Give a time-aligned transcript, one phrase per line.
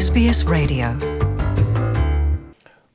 [0.00, 0.86] SBS Radio.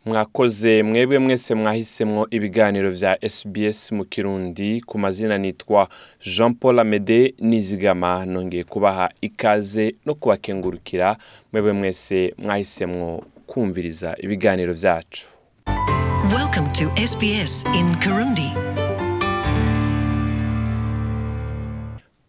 [0.06, 4.82] Mwakoze mwebwe mwese mwahisemwo ibiganiro vya SBS mu kirundi.
[4.82, 5.88] Ku mazina nitwa
[6.38, 8.26] Jean Paul Amede nizigama.
[8.26, 11.18] Nongeye kubaha ikaze no kubakengurukira.
[11.54, 15.28] Mwebwe mwese mwahisemwo kumviriza ibiganiro vyacu.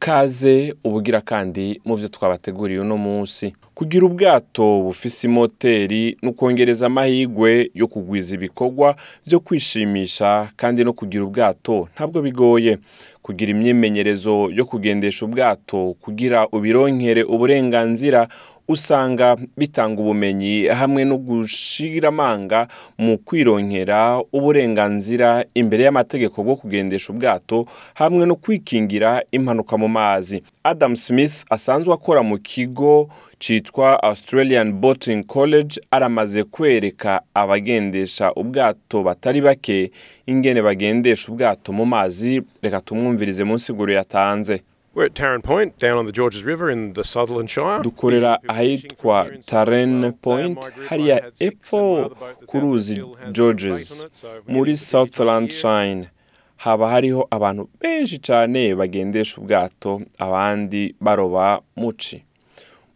[0.07, 3.53] Welcome to SBS in Kirundi kaze ubugira kandi mu vyo twabateguriye uno munsi.
[3.75, 8.97] Kugira ubwato bufise imoteri no kongereza amahigwe yo kugwiza ibikorwa
[9.27, 12.79] vyo kwishimisha kandi no kugira ubwato ntabwo bigoye.
[13.23, 18.29] Kugira imyimenyerezo yo kugendesha ubwato kugira ubironkere uburenganzira
[18.69, 27.67] usanga bitanga ubumenyi hamwe no gushira amanga mu kwironkera uburenganzira imbere y'amategeko bwo kugendesha ubwato
[27.95, 30.43] hamwe no kwikingira impanuka mu mazi.
[30.65, 39.41] Adam smith asanzwe akora mu kigo citwa australian boating college aramaze kwereka abagendesha ubwato batari
[39.41, 39.91] bake
[40.27, 42.43] ingene bagendesha ubwato mu mazi.
[42.63, 44.63] Reka tumwumvirize mu nsiguro yatanze.
[44.95, 47.83] We're at Tarrant Point, down on the Georges River in the Sutherland Shire.
[47.83, 50.59] dukorera ahitwa Taren Point.
[50.89, 52.11] Hariya epfo
[52.47, 53.01] ku ruzi
[53.33, 54.07] Georges
[54.49, 56.09] muri Shine
[56.57, 62.23] haba hariho abantu benshi cyane bagendesha ubwato abandi baroba muci.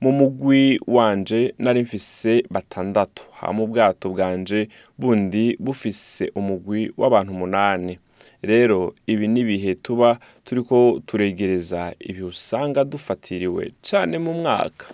[0.01, 3.23] Mu mugwi wanje nari mfise batandatu.
[3.33, 7.99] Hama ubwato bwanje bundi bufise umugwi w'abantu umunani
[8.43, 14.87] rero ibi ni ibihe tuba turiko turegereza ibi usanga dufatiriwe cyane mu mwaka?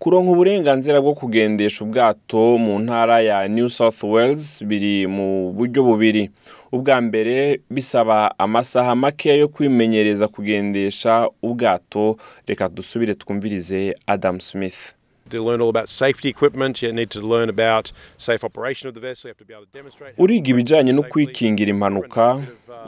[0.00, 6.30] Kuronka uburenganzira bwo kugendesha ubwato mu ntara ya New South Wales biri mu buryo bubiri.
[6.72, 12.16] Ubwa mbere bisaba amasaha makeya yo kwimenyereza kugendesha ubwato.
[12.46, 14.94] Reka dusubire twumvirize Adam Smith.
[15.30, 19.00] To learn all about safety equipment, you need to learn about safe operation of the
[19.00, 19.28] vessel.
[19.28, 20.16] You have to be able to demonstrate.
[20.16, 22.42] how uriga ibijyanye no kwikingira impanuka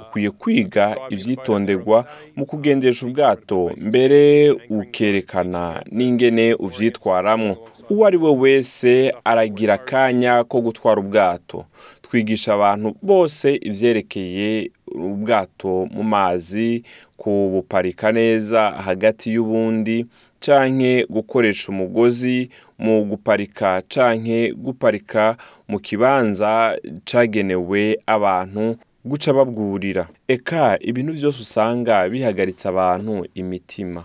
[0.09, 2.07] ukwiye kwiga ivyitonderwa
[2.37, 7.69] mu kugendesha ubwato mbere ukerekana n'ingene uvyitwaramwo.
[7.91, 11.65] uwo ari we wese aragira akanya ko gutwara ubwato.
[12.03, 16.83] Twigisha abantu bose ivyerekeye ubwato mu mazi
[17.17, 20.07] kubuparika neza hagati y'ubundi
[20.45, 25.37] canke gukoresha umugozi mu guparika canke guparika
[25.69, 30.09] mu kibanza cagenewe abantu guca babwurira.
[30.29, 34.05] Eka ibintu vyose usanga bihagaritse abantu imitima.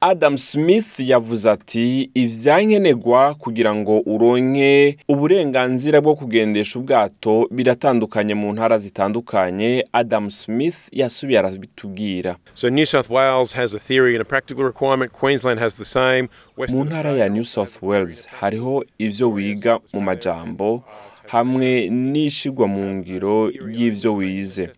[0.00, 8.78] Adam Smith yavuze ati ivyankenerwa kugira ngo uronke uburenganzira bwo kugendesha ubwato biratandukanye mu ntara
[8.78, 14.64] zitandukanye Adam Smith yasubiye arabitubwira So New South Wales has a theory and a practical
[14.64, 15.12] requirement.
[15.12, 16.28] Queensland has the same.
[16.68, 20.82] mu ntara ya New South Wales hariho ivyo wiga mu majambo
[21.26, 24.70] hamwe n'ishigwa mu ngiro y'ivyo wize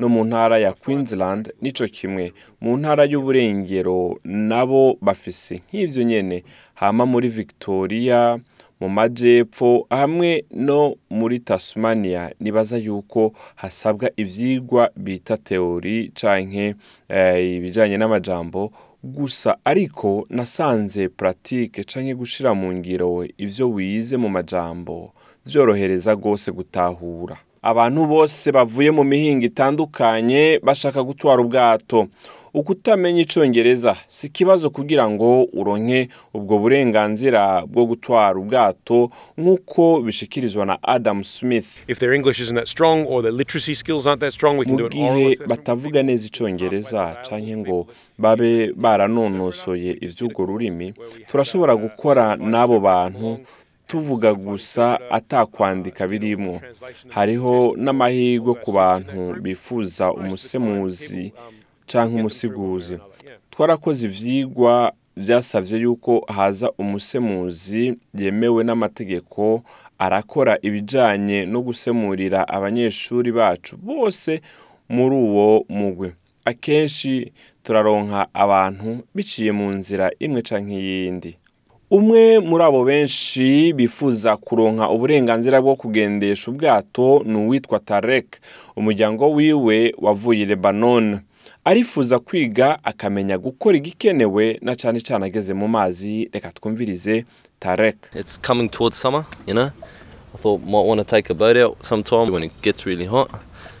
[0.00, 2.32] no mu ntara ya Queensland nico kimwe.
[2.60, 6.44] Mu ntara y'uburengero nabo bafise nk'ivyo nyene.
[6.74, 8.38] Hama muri Victoria
[8.80, 16.74] mu majepfo hamwe no muri Tasmania nibaza yuko hasabwa ivyigwa bita teori canke
[17.08, 18.72] eh, ibijanye n'amajambo.
[19.02, 25.12] Gusa ariko nasanze pratique canke gushira mu ngiro ivyo wize mu majambo
[25.46, 27.36] vyorohereza gose gutahura.
[27.64, 32.08] Abantu bose bavuye mu mihingo itandukanye bashaka gutwara ubwato.
[32.54, 40.78] Ukutamenya icongereza si ikibazo kugira ngo uronke ubwo burenganzira bwo gutwara ubwato nk'uko bishikirizwa na
[40.82, 41.82] Adam Smith.
[44.84, 47.86] Mu gihe batavuga neza icongereza canke ngo
[48.18, 50.94] babe baranonosoye ivy'urwo rurimi
[51.26, 53.38] turashobora gukora n'abo bantu
[53.86, 56.60] tuvuga gusa atakwandika birimwo
[57.08, 61.32] hariho n'amahirwe ku bantu bifuza umusemuzi
[61.86, 62.98] canke umusiguzi
[63.50, 69.62] twarakoze ivyigwa vyasavye yuko haza umusemuzi yemewe n'amategeko
[69.98, 74.40] arakora ibijanye no gusemurira abanyeshuri bacu bose
[74.88, 76.12] muri uwo mugwi.
[76.44, 77.32] Akenshi
[77.62, 81.38] turaronka abantu biciye mu nzira imwe canke iyindi.
[81.98, 88.26] Umwe muri abo benshi bifuza kuronka uburenganzira bwo kugendesha ubwato ni uwitwa tarek
[88.76, 91.20] umuryango wiwe wavuye i lebanon.
[91.64, 96.28] Arifuza kwiga akamenya gukora igikenewe na cane cane ageze mu mazi.
[96.32, 97.24] Reka twumvirize
[97.60, 97.96] tarek.
[98.14, 99.70] It's coming towards summer, you know.
[100.34, 103.30] I thought might want to take a boat out sometime when it gets really hot.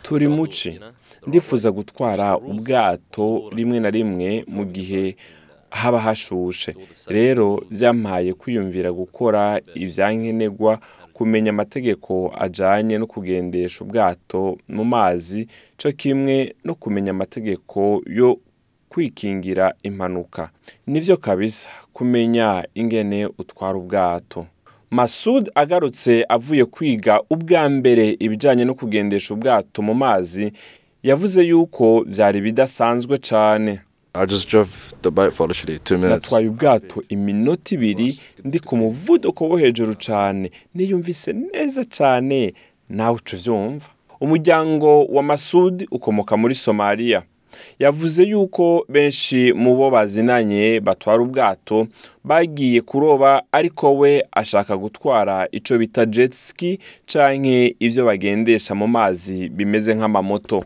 [0.02, 0.80] turi muci.
[1.26, 5.16] ndifuza gutwara ubwato rimwe na rimwe mu gihe
[5.74, 6.74] haba hashushe.
[7.08, 10.78] Rero byampaye kwiyumvira gukora ibyankenerwa
[11.12, 18.38] kumenya amategeko ajanye no kugendesha ubwato mu mazi co kimwe no kumenya amategeko yo
[18.88, 20.50] kwikingira impanuka.
[20.86, 24.46] Nivyo kabisa kumenya ingene utwara ubwato.
[24.90, 30.52] Masud agarutse avuye kwiga ubwa mbere ibijyanye no kugendesha ubwato mu mazi
[31.02, 33.80] yavuze yuko byari bidasanzwe cyane
[36.08, 42.54] Natwaye ubwato iminota ibiri ndi ku muvuduko wo hejuru cyane niyumvise neza cyane
[42.88, 43.86] nawe uca ubyumva
[44.20, 47.22] umuryango wa masudi ukomoka muri somaliya
[47.78, 51.86] yavuze yuko benshi mu bo bazinanye batwara ubwato
[52.24, 59.48] bagiye kuroba ariko we ashaka gutwara icyo bita jet ski canke ibyo bagendesha mu mazi
[59.48, 60.64] bimeze nk'amamoto.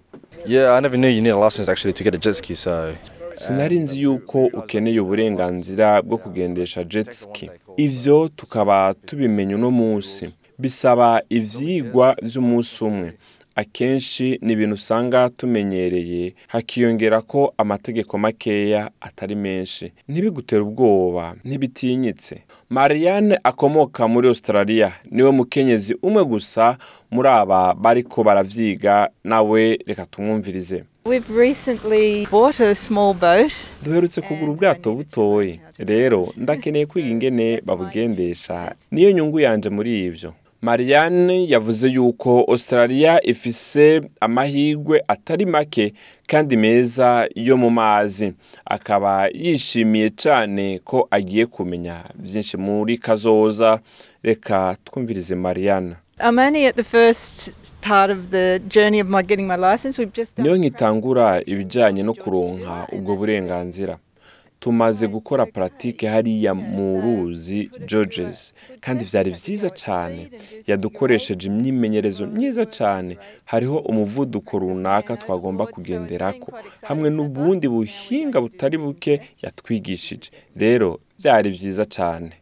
[3.38, 7.50] Sinari nzi yuko ukeneye uburenganzira bwo kugendesha jet ski.
[7.76, 10.28] Ivyo tukaba tubimenya uno munsi.
[10.58, 13.12] Bisaba ivyigwa vy'umunsi umwe.
[13.54, 19.92] Akenshi ni ibintu usanga tumenyereye hakiyongera ko amategeko makeya atari menshi.
[20.08, 22.42] Ntibigutere ubwoba ntibitinyitse.
[22.70, 24.92] Marianne akomoka muri australia.
[25.10, 26.76] Niwe mukenyezi umwe gusa
[27.10, 29.10] muri aba bariko baravyiga.
[29.24, 30.84] Nawe reka tumwumvirize.
[31.08, 33.52] We've recently bought a small boat.
[33.84, 35.60] duherutse kugura ubwato butoyi.
[35.78, 38.74] rero ndakeneye kwiga ingene babugendesha.
[38.90, 40.34] Niyo nyungu yanje muri ivyo.
[40.62, 45.92] Marianne yavuze yuko australia ifise amahirwe atari make
[46.26, 48.32] kandi meza yo mu mazi.
[48.64, 53.80] Akaba yishimiye cyane ko agiye kumenya byinshi muri kazoza.
[54.22, 55.94] Reka twumvirize marianne.
[56.20, 59.98] I'm only at the first part of the journey of my getting my license.
[59.98, 63.98] We've just niyo nkitangura ibijyanye no kuronka ubwo burenganzira.
[64.60, 68.54] Tumaze gukora paratike hariya mu ruzi Georges.
[68.80, 70.30] Kandi byari byiza cyane.
[70.66, 73.18] Yadukoresheje imyimenyerezo myiza cyane.
[73.44, 76.52] Hariho umuvuduko runaka twagomba kugenderako.
[76.82, 80.30] Hamwe n'ubundi buhinga butari buke yatwigishije.
[80.56, 82.32] Rero byari byiza cyane.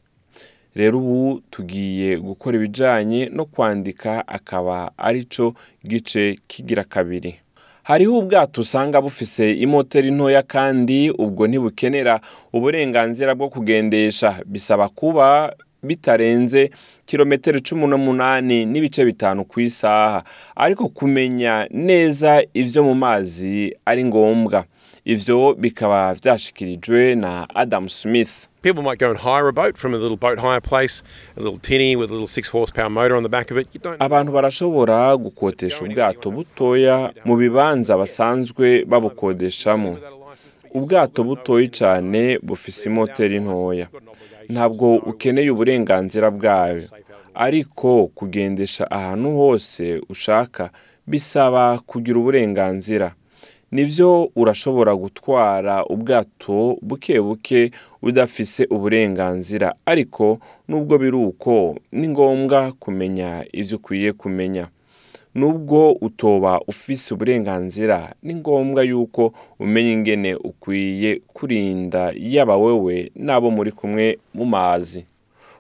[0.76, 5.54] Rero ubu tugiye gukora ibijyanye no kwandika akaba arico
[5.88, 7.34] gice kigira kabiri.
[7.82, 12.20] Hariho ubwato usanga bufise imoteri ntoya kandi ubwo ntibukenera
[12.52, 14.42] uburenganzira bwo kugendesha.
[14.46, 16.70] Bisaba kuba bitarenze
[17.06, 20.24] kilometero cumi n'umunani n'ibice bitanu ku isaha.
[20.56, 24.64] Ariko kumenya neza ibyo mu mazi ari ngombwa.
[25.04, 28.48] Ivyo bikaba vyashikirijwe na adam smith.
[28.66, 31.04] People might go and hire a boat from a little boat hire place,
[31.36, 33.68] a little tinny with a little six horsepower motor on the back of it.
[33.72, 39.98] You don't abantu barashobora gukotesha ubwato butoya mu bibanza basanzwe babukodeshamo.
[40.74, 43.86] Ubwato butoya cyane bufise imoteri ntoya.
[44.48, 46.82] Ntabwo ukeneye uburenganzira bwayo.
[47.34, 50.70] Ariko kugendesha ahantu hose ushaka
[51.06, 53.14] bisaba kugira uburenganzira.
[53.72, 57.70] Ni byo urashobora gutwara ubwato buke buke
[58.02, 59.74] udafise uburenganzira.
[59.86, 64.68] Ariko nubwo biri uko ni ngombwa kumenya ibyo ukwiye kumenya.
[65.34, 73.72] Nubwo utoba ufise uburenganzira ni ngombwa yuko umenya ingene ukwiye kurinda yaba wewe n'abo muri
[73.72, 75.04] kumwe mu mazi.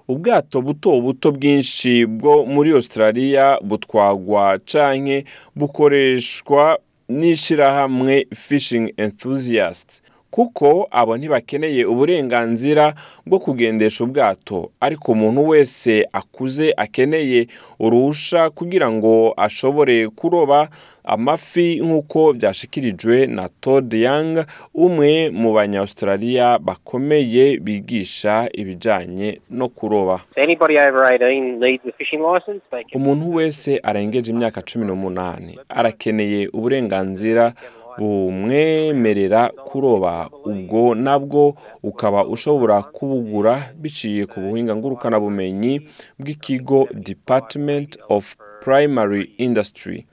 [0.08, 5.24] Ubwato buto buto bwinshi bwo muri australia butwagwa canke
[5.56, 10.00] bukoreshwa n'ishirahamwe fishing enthusiasts.
[10.30, 12.94] Kuko abo ntibakeneye uburenganzira
[13.26, 17.46] bwo kugendesha ubwato ariko umuntu wese akuze akeneye
[17.80, 20.68] uruhusha kugira ngo ashobore kuroba
[21.04, 30.78] amafi nk'uko byashikirijwe na Todd Young umwe mu banya-Australia bakomeye bigisha ibijyanye no kuroba Anybody
[30.78, 32.60] over 18 needs a fishing license.
[32.70, 37.52] They can umuntu wese arengeje imyaka cumi n'umunani arakeneye uburenganzira
[37.98, 40.30] bumwemerera kuroba.
[40.44, 45.80] Ubwo nabwo ukaba ushobora kubugura biciye ku buhinga ngurukanabumenyi
[46.18, 50.06] bw'ikigo department of primary industry.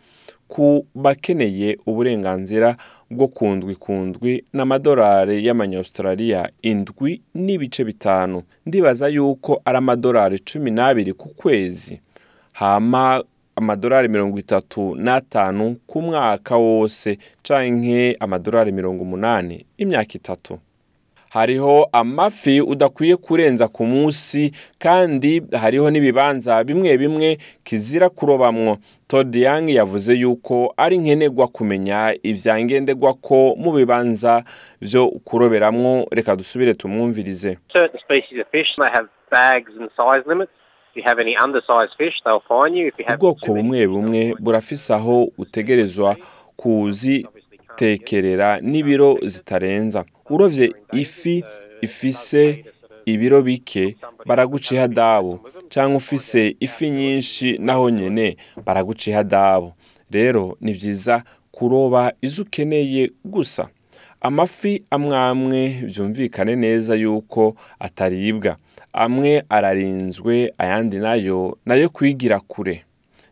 [0.48, 2.78] Ku bakeneye uburenganzira
[3.12, 8.44] bwo kundwi kundwi n'amadolari y'amanyaustraliya indwi n'ibice bitanu.
[8.66, 12.02] Ndibaza yuko ari amadolari cumi n'abiri ku kwezi.
[12.52, 13.24] Hama
[13.56, 20.60] amadolari mirongo itatu n'atanu ku mwaka wose canke amadolari mirongo umunani imyaka itatu.
[21.30, 28.78] Hariho amafi udakwiye kurenza ku munsi kandi hariho n'ibibanza bimwe bimwe kizira kurobamwo.
[29.08, 34.44] Todd Young yavuze yuko ari nkenerwa kumenya ivyangendegwa ko mu bibanza
[34.82, 36.08] vyo kuroberamwo.
[36.12, 37.58] Reka dusubire tumwumvirize.
[43.16, 46.16] Ubwoko bumwe bumwe burafise aho utegerezwa
[46.56, 50.06] kuzitekerera n'ibiro zitarenza.
[50.30, 51.44] Urovye ifi
[51.82, 52.66] ifise
[53.06, 53.96] ibiro bike
[54.26, 59.74] baraguca ihadabu cyangwa ufise ifi nyinshi naho nyene baraguca ihadabu
[60.12, 63.70] rero ni vyiza kuroba izo ukeneye gusa.
[64.22, 68.56] Amafi amwe amwe byumvikane neza yuko ataribwa.
[68.94, 72.84] Amwe ararinzwe ayandi na yo na yo kwigira kure.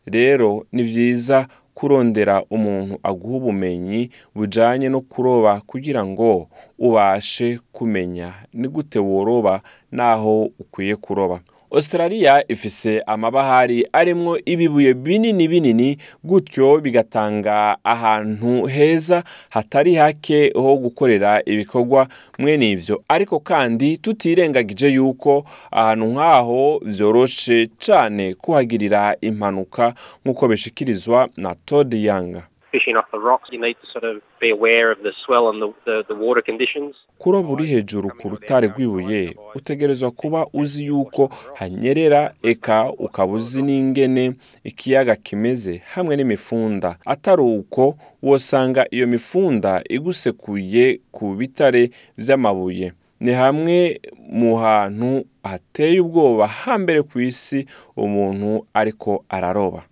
[0.05, 6.47] Rero ni byiza kurondera umuntu aguha ubumenyi bujanye no kuroba kugira ngo
[6.79, 8.33] ubashe kumenya.
[8.53, 11.39] Ni gute woroba n'aho ukwiye kuroba?
[11.71, 21.41] Australia ifise amabahari arimwo ibibuye binini binini gutyo bigatanga ahantu heza hatari hake ho gukorera
[21.45, 22.07] ibikorwa.
[22.39, 29.93] Mwene ivyo ariko kandi tutirengagije yuko ahantu nk'aho vyoroshe cane kuhagirira impanuka
[30.25, 32.50] nk'uko bishikirizwa na Todd Young.
[32.71, 35.61] Fishing off the rocks, you need to sort of be aware of the swell and
[35.61, 36.95] the, the, the water conditions.
[37.17, 44.33] kuroba uri hejuru ku rutare rw'ibuye utegerezwa kuba uzi yuko hanyerera eka ukaba uzi n'ingene
[44.63, 46.97] ikiyaga kimeze hamwe n'imifunda.
[47.05, 56.47] Atari uko wosanga iyo mifunda igusekuye ku bitare vy'amabuye ni hamwe mu hantu hateye ubwoba
[56.47, 57.65] hambere ku isi
[57.97, 59.83] umuntu ariko araroba.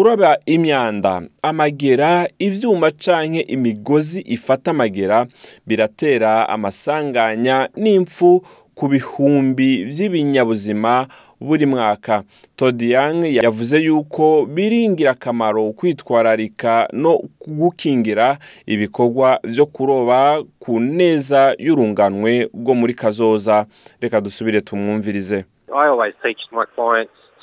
[0.00, 1.22] Kuroba imyanda.
[1.42, 5.26] Amagera ivyuma canke imigozi ifata amagera
[5.66, 11.06] biratera amasanganya n'impfu ku bihumbi vy'ibinyabuzima
[11.40, 12.22] buri mwaka.
[12.56, 22.48] Todd Young yavuze yuko biri ingirakamaro kwitwararika no gukingira ibikorwa vyo kuroba ku neza y'urunganwe
[22.54, 23.66] rwo muri kazoza.
[24.00, 25.44] Reka dusubire tumwumvirize.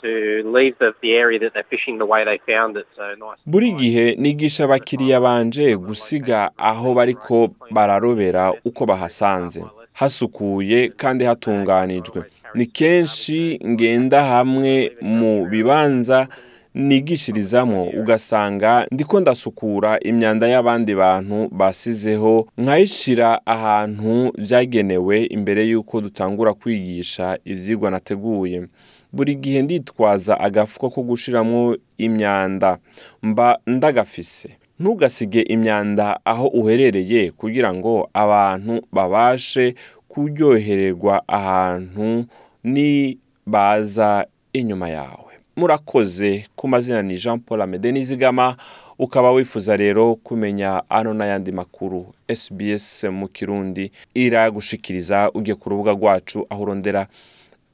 [0.03, 2.23] I always teach my clients to leave the, the area that they're fishing the way
[2.25, 2.85] they found it.
[2.95, 3.37] So nice.
[3.45, 12.23] and buri gihe nigisha abakiriya banje gusiga aho bariko bararobera uko bahasanze hasukuye kandi hatunganijwe
[12.55, 16.27] ni kenshi ngenda hamwe mu bibanza
[16.73, 27.37] nigishirizamo ugasanga ndiko ndasukura imyanda y'abandi bantu basizeho nkayishira ahantu vyagenewe imbere y'uko dutangura kwigisha
[27.45, 28.67] ivyigwa nateguye
[29.13, 32.77] buri gihe nditwaza agafuko ko gushiramwo imyanda.
[33.23, 34.49] Mba ndagafise.
[34.79, 39.75] Ntugasige imyanda aho uherereye kugira ngo abantu babashe
[40.07, 42.25] kuryohererwa ahantu
[42.63, 45.33] ni baza inyuma yawe.
[45.55, 46.45] Murakoze.
[46.55, 48.55] Ku mazina ni jean paul amede nizigama.
[48.99, 52.13] Ukaba wifuza rero kumenya ano n'ayandi makuru.
[52.35, 57.07] Sbs mu kirundi iragushikiriza ugiye ku rubuga rwacu aho urondera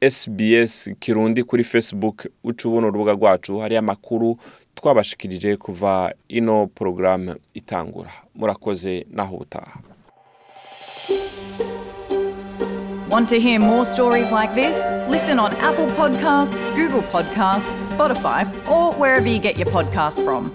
[0.02, 4.38] SBS Kirundi kuri Facebook uca ubona urubuga rwacu hariyo amakuru
[4.76, 9.80] twabashikirije kuva ino porogaramu itangura murakoze naho ubutaha
[13.10, 14.78] Want to hear more stories like this?
[15.10, 20.52] Listen on Apple Podcasts, Google Podcasts, Spotify, or wherever you get your podcasts from.